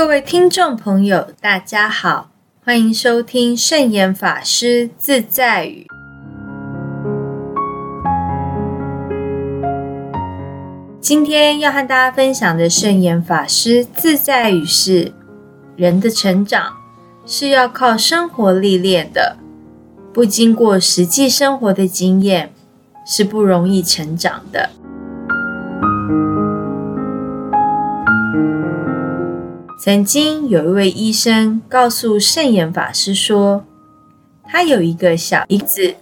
[0.00, 2.30] 各位听众朋友，大家好，
[2.64, 5.86] 欢迎收听圣严法师自在语。
[11.02, 15.12] 今天要和大家分享的圣严法师自在语是：
[15.76, 16.72] 人的成长
[17.26, 19.36] 是要靠生活历练的，
[20.14, 22.54] 不经过实际生活的经验
[23.04, 24.70] 是不容易成长的。
[29.82, 33.64] 曾经有一位医生告诉圣严法师说，
[34.44, 35.94] 他有一个小姨子，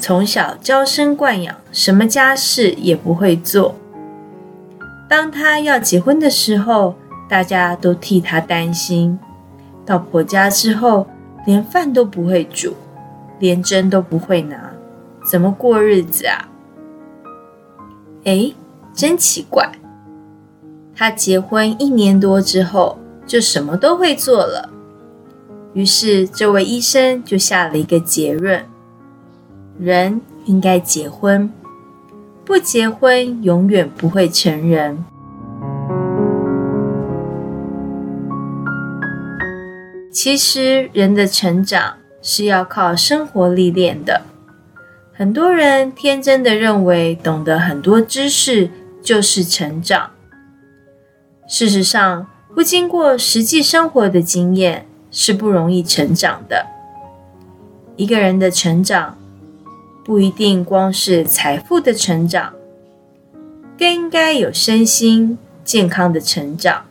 [0.00, 3.76] 从小娇生惯养，什么家事也不会做。
[5.08, 6.96] 当他要结婚的时候，
[7.28, 9.16] 大家都替他担心。
[9.86, 11.06] 到婆家之后，
[11.46, 12.74] 连饭都不会煮，
[13.38, 14.72] 连针都不会拿，
[15.30, 16.48] 怎么过日子啊？
[18.24, 18.52] 哎，
[18.92, 19.70] 真奇怪。
[21.00, 24.68] 他结婚一年多之后，就什么都会做了。
[25.72, 28.66] 于是，这位医生就下了一个结论：
[29.78, 31.52] 人应该结婚，
[32.44, 35.04] 不结婚永远不会成人。
[40.10, 44.22] 其实，人的成长是要靠生活历练的。
[45.12, 48.68] 很多人天真的认为，懂得很多知识
[49.00, 50.10] 就是成长。
[51.50, 56.66] 事实上，不经过实际生活的经验是不容易成长的。
[57.96, 59.16] 一个人的成长
[60.04, 62.52] 不一定光是财富的成长，
[63.78, 66.84] 更应该有身心健康的成长、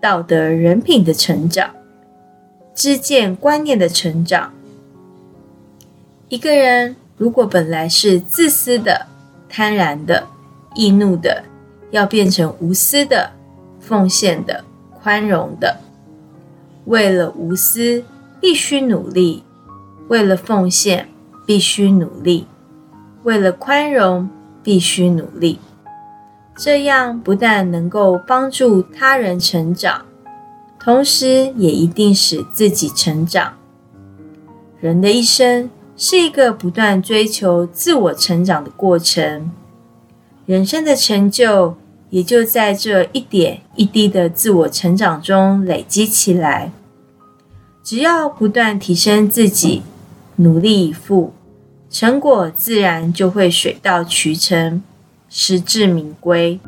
[0.00, 1.68] 道德人品的成长、
[2.76, 4.54] 知见观念的成长。
[6.28, 9.06] 一个人如果本来是自私的、
[9.48, 10.28] 贪婪的、
[10.76, 11.42] 易怒的，
[11.90, 13.32] 要变成无私的。
[13.82, 14.64] 奉献的、
[15.02, 15.80] 宽容的，
[16.84, 18.04] 为了无私
[18.40, 19.42] 必须努力；
[20.08, 21.08] 为了奉献
[21.44, 22.46] 必须努力；
[23.24, 24.30] 为了宽容
[24.62, 25.58] 必须努力。
[26.56, 30.06] 这样不但能够帮助他人成长，
[30.78, 33.54] 同时也一定使自己成长。
[34.80, 39.50] 人的一生是一个不断追求自我成长的过程，
[40.46, 41.76] 人生的成就。
[42.12, 46.70] 也就在这一点一滴的自我成长中累积起来。
[47.82, 49.80] 只要不断提升自己，
[50.36, 51.32] 努力以赴，
[51.88, 54.82] 成果自然就会水到渠成，
[55.30, 56.60] 实至名归。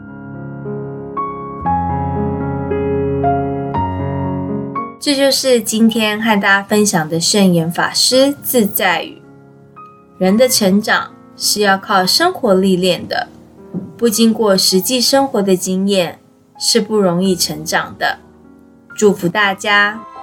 [4.99, 9.21] 这就是今天和大家分享的圣严法师自在语：
[10.17, 13.29] 人的成长是要靠生活历练的。
[13.97, 16.19] 不经过实际生活的经验
[16.59, 18.19] 是不容易成长的。
[18.97, 20.14] 祝福大家。